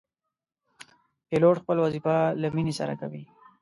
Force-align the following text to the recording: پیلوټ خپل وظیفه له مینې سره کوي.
پیلوټ 1.27 1.55
خپل 1.63 1.77
وظیفه 1.85 2.15
له 2.41 2.47
مینې 2.55 2.73
سره 2.79 2.93
کوي. 3.01 3.23